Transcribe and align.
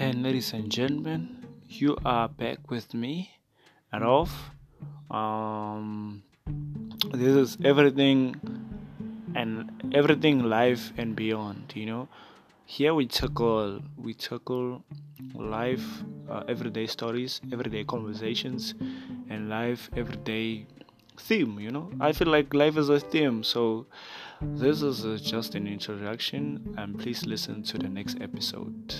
And 0.00 0.24
ladies 0.24 0.52
and 0.52 0.68
gentlemen. 0.68 1.46
You 1.68 1.96
are 2.04 2.28
back 2.28 2.70
with 2.72 2.92
me, 2.92 3.30
Rolf. 3.92 4.32
Um, 5.10 6.24
this 7.12 7.36
is 7.36 7.56
everything 7.62 8.34
and 9.36 9.70
everything 9.94 10.42
life 10.42 10.92
and 10.96 11.14
beyond. 11.14 11.72
You 11.76 11.86
know, 11.86 12.08
here 12.66 12.94
we 12.94 13.06
tackle 13.06 13.82
we 13.96 14.14
tackle 14.14 14.82
life, 15.34 15.86
uh, 16.28 16.42
everyday 16.48 16.86
stories, 16.88 17.40
everyday 17.52 17.84
conversations, 17.84 18.74
and 19.28 19.48
life 19.48 19.88
everyday 19.96 20.66
theme. 21.16 21.60
You 21.60 21.70
know, 21.70 21.92
I 22.00 22.10
feel 22.12 22.28
like 22.28 22.54
life 22.54 22.76
is 22.76 22.88
a 22.88 22.98
theme, 22.98 23.44
so. 23.44 23.86
This 24.42 24.80
is 24.80 25.20
just 25.20 25.54
an 25.54 25.66
introduction, 25.66 26.74
and 26.78 26.98
please 26.98 27.26
listen 27.26 27.62
to 27.64 27.76
the 27.78 27.90
next 27.90 28.16
episode. 28.22 28.94